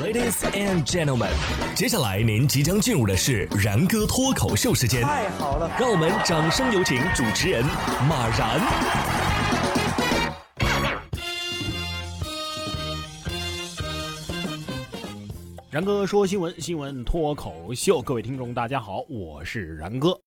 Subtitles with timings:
[0.00, 1.28] Ladies and gentlemen，
[1.74, 5.02] 接下来您即将进入的是然哥脱口秀时间。
[5.02, 7.62] 太好了，让我们掌声有请主持人
[8.08, 8.58] 马然。
[15.70, 20.18] 然哥说新闻，新闻脱口秀，各位听众大家好，我是然哥。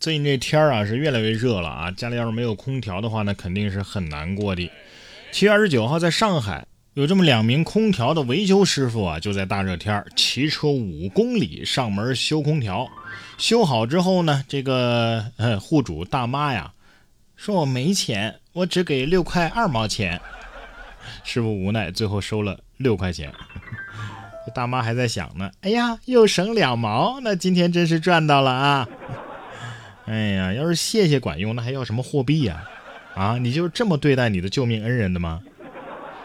[0.00, 4.70] 最近这天儿啊是越来越热了啊，家里要是没有空调的话呢，肯定是很难过的。
[5.30, 12.88] 七月二十九号，在上海有这么两名空调的维修师傅啊，就在大热天骑车五公里上门修空调。
[13.36, 16.72] 修好之后呢，这个呃户主大妈呀，
[17.34, 20.20] 说我没钱，我只给六块二毛钱。
[21.24, 23.32] 师傅无奈，最后收了六块钱。
[24.46, 28.88] 这大妈还在想呢，哎呀，又省两毛，那今天真是赚到了啊！
[30.06, 32.62] 哎呀，要是谢谢管用，那还要什么货币呀？
[33.16, 35.40] 啊，你就这么对待你的救命恩人的吗？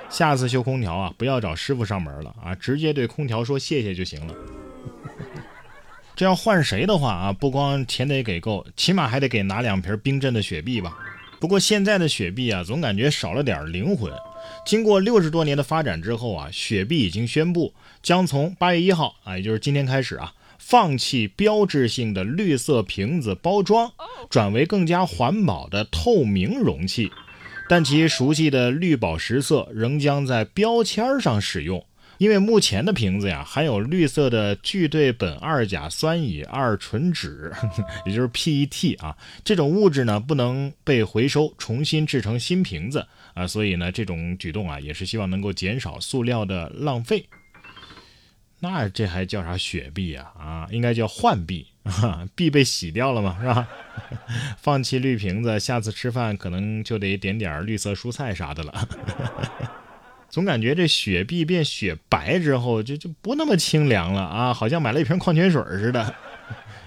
[0.10, 4.34] 下次修空调啊，不要找师傅上门了啊，直接对空调说谢谢就行了。
[6.16, 10.98] 这要换谁的话啊，不光钱得给够，起码还得给拿两瓶冰镇的雪碧吧。
[11.40, 14.12] 不过现在的雪碧啊，总感觉少了点灵魂。
[14.66, 20.34] 经过六十多年的发展之后啊，雪碧已经宣布将从八月一号啊，也就是今天开始啊。
[20.58, 23.90] 放弃标志性的绿色瓶子包装，
[24.30, 27.10] 转为更加环保的透明容器，
[27.70, 31.86] 但其熟悉的绿宝石色仍将在标签上使用。
[32.18, 37.50] 因为目前的瓶子呀含有绿色的聚对苯二甲酸乙二醇酯，
[38.06, 47.24] 也就是 PET 啊，这种物质呢不能被回收重新制成新瓶子啊，所以呢这种举动啊也是希望能够减少塑料的浪费。
[48.60, 50.34] 那这还叫啥雪碧啊？
[50.38, 51.92] 啊，应该叫浣碧币，
[52.36, 53.68] 币被洗掉了嘛，是吧？
[54.58, 58.88] 放弃绿瓶子，下次吃饭可能就得点点绿色蔬菜啥的了。
[60.30, 66.14] 总感觉这雪碧变雪白之后，就就不那么清凉了啊，好像买了一瓶矿泉水似的。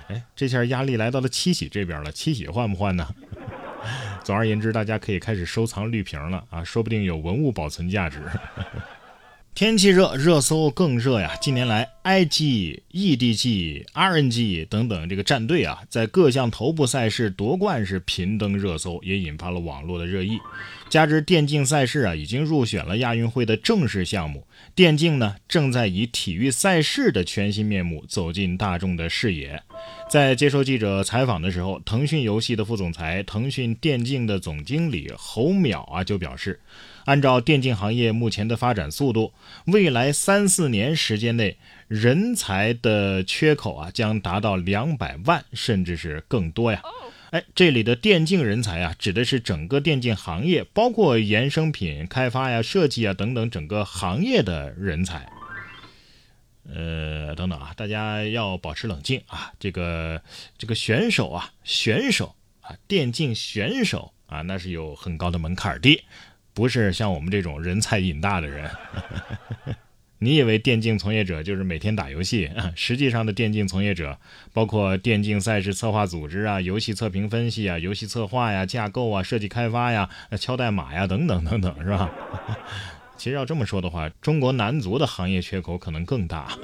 [0.09, 3.09] 哎，这下压力来到了七喜这边了，七喜换不换呢？
[4.23, 8.21] 总而言之，大家可以开始收藏绿瓶了啊，说不定有文物保存价值。
[9.55, 11.35] 天气热，热搜更热呀！
[11.41, 20.39] 近年来，IG、EDG、RNG 等等这个战队啊，在各项头部赛事夺冠是频登热搜，也引发了网络的热议。
[20.89, 29.63] 加之电竞赛事啊，已经入选了亚运会的正式项目，电竞呢正在以体育赛事的全新面目走进大众的视野。
[30.11, 36.61] 在接受记者采访的时候，腾讯游戏的副总裁、腾讯电竞的总经理侯淼啊就表示。
[37.05, 39.33] 按照电竞行业目前的发展速度，
[39.67, 41.57] 未来三四年时间内，
[41.93, 46.81] 人才的缺口啊将达到两百万，甚至是更多呀。
[47.33, 55.31] 哎，这里的电竞人才啊，指的是整个电竞行业，包括衍生品开发呀、设计啊等等整个行业的人才。
[56.67, 59.53] 呃，等等啊，大家要保持冷静啊。
[59.61, 60.23] 这个
[60.57, 66.03] 这个选手啊，选手啊，电竞选手啊，那是有很高的门槛的。
[66.55, 68.71] 不是像我们这种人才瘾大的人。
[70.23, 72.49] 你以为电竞从业者就是每天打游戏？
[72.77, 74.17] 实际上的电竞从业者
[74.53, 82.09] 包括电竞赛事策划组织啊、游戏测评分析啊、游戏策划呀、架构啊、设计开发呀、敲代码呀等等等等，是吧？
[83.19, 86.57] 其实要这么说的话，中国男足的行业缺口可能更大。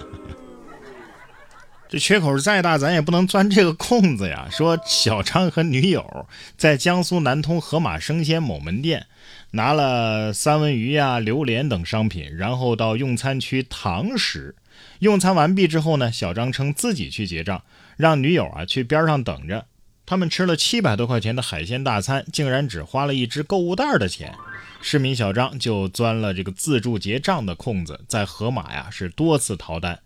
[1.88, 4.46] 这缺口再大，咱也不能钻这个空子呀。
[4.50, 6.26] 说小张和女友
[6.58, 9.06] 在江苏南通盒马生鲜某门店
[9.52, 14.54] 拿了三文鱼呀、榴莲等商品，然后到用餐区堂食。
[14.98, 17.62] 用餐完毕之后呢，小张称自己去结账，
[17.96, 19.64] 让女友啊去边上等着。
[20.04, 24.34] 他们吃了七百多块钱的海鲜大餐，竟然只花了一只购物袋的钱。
[24.82, 29.98] 市民小张就钻了这个自助结账的空子，在盒马呀是多次逃单。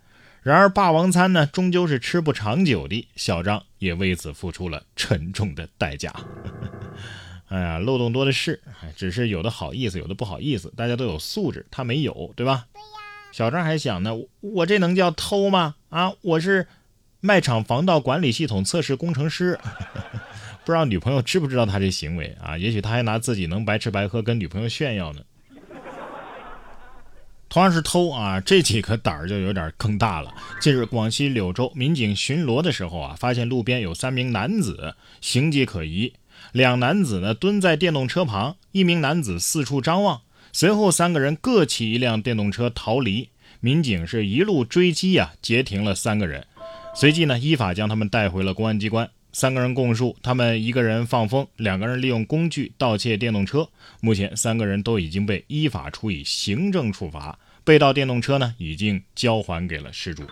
[0.43, 3.07] 然而，霸王餐呢，终究是吃不长久的。
[3.15, 6.13] 小张也为此付出了沉重的代价。
[7.47, 8.61] 哎呀，漏洞多的是，
[8.97, 10.73] 只是有的好意思，有的不好意思。
[10.77, 12.67] 大家都有素质，他没有，对吧？
[12.73, 12.87] 对呀。
[13.31, 14.11] 小张还想呢，
[14.41, 15.77] 我这能叫偷吗？
[15.91, 16.67] 啊，我是
[17.21, 19.57] 卖场防盗管理系统测试工程师。
[20.65, 22.59] 不知道女朋友知不知道他这行为啊？
[22.59, 25.21] 也许他还拿自己能白吃白喝跟女朋友炫耀呢。
[27.53, 30.35] 同样是偷啊，这几个胆儿就有点更大了。
[30.59, 36.15] 近日，广西柳州民警巡逻的时候啊，发现路边有三名男子形迹可疑。
[36.53, 40.23] 两男子呢蹲在电动车旁，一名男子四处张望。
[40.51, 43.29] 随后，三个人各骑一辆电动车逃离。
[43.61, 46.47] 民警是一路追击啊，截停了三个人，
[46.95, 49.11] 随即呢依法将他们带回了公安机关。
[49.33, 53.69] 三个人供述，他们一个人放风，两个人利用工具盗窃电动车。
[54.01, 57.39] 目前，三个人都已经被依法处以行政处罚。
[57.65, 60.25] 被盗电动车呢已经交还给了失主。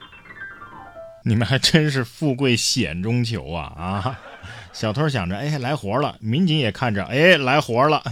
[1.24, 4.20] 你们还真是富贵险中求啊啊！
[4.72, 8.02] 小偷想着，哎，来活了；民警也看着，哎，来活了。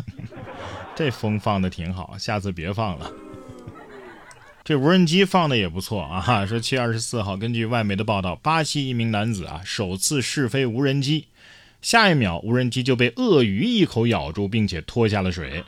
[0.94, 3.10] 这风放的挺好，下次别放了。
[4.68, 6.44] 这无人机放的也不错啊！
[6.44, 11.28] 说七月二十四号，根据外媒的报道，巴西一名男子啊首次试飞无人机，
[11.80, 15.64] 下一秒无人机就被鳄鱼一口咬住，并且拖下了水。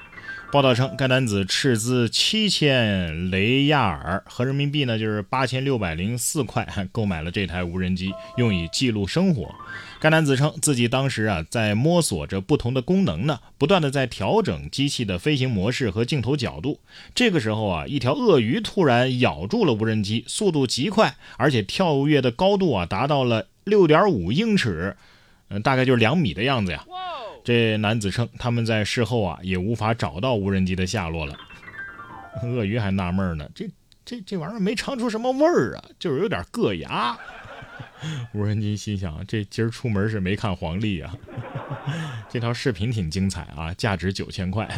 [0.52, 9.54] 报道称，该男子斥资七千雷亚尔合人民币呢，就是八千六百零四块，购买了这台无人机，用以记录生活。
[10.00, 16.80] 该男子称自己当时啊，在摸索着不同的功能呢，不断的在调整机器的飞行模式和镜头角度。
[17.14, 24.96] 这个时候啊，一条鳄鱼突然咬住了无人机，速度极快，而且跳跃的高度啊，达到了六点五英尺，
[25.48, 26.84] 嗯，大概就是两米的样子呀。
[27.42, 31.36] 这男子称，他们在事后啊也无法找到无人机的下落了。
[32.42, 33.68] 鳄鱼还纳闷呢，这
[34.04, 37.18] 这这玩意儿没尝出什么味儿啊，就是有点硌牙。
[38.32, 41.14] 无人机心想，这今儿出门是没看黄历啊。
[42.30, 44.68] 这条视频挺精彩啊，价值九千块。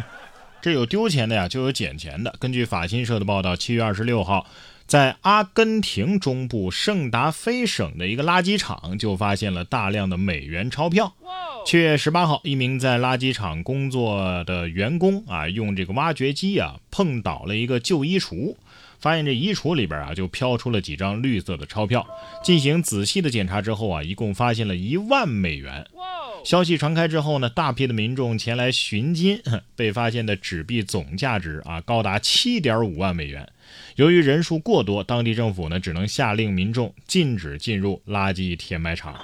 [0.62, 2.34] 这有丢钱的呀，就有捡钱的。
[2.38, 4.46] 根据法新社的报道，七月二十六号。
[4.86, 11.14] 在阿根廷中部圣达菲省的一个垃圾场，就发现了大量的美元钞票。
[11.64, 18.54] 七月十八号，一名在垃圾场工作的员工啊，用这个挖掘机啊碰倒了一个旧衣橱，
[18.98, 22.06] 发现这衣橱里边啊就飘出了几张绿色的钞票。
[22.42, 25.86] 进行仔细的检查之后啊，一共发现了一万美元。
[26.44, 29.40] 消息传开之后呢，大批的民众前来寻金，
[29.76, 33.48] 被发现的纸币总价值啊高达七点五万美元。
[33.96, 39.14] 由于人数过多，当地政府呢只能下令民众禁止进入垃圾填埋场。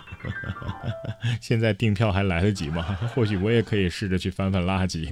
[1.40, 2.82] 现在订票还来得及吗？
[3.14, 5.10] 或许我也可以试着去翻翻垃圾。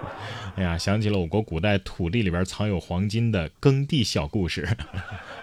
[0.56, 4.68] 哎呀，想起了我国古代土地里边藏有黄金的耕地小故事。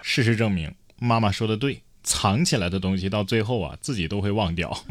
[0.02, 4.84] 事实证明，妈妈说的对，藏起来的东西到最后啊自己都会忘掉。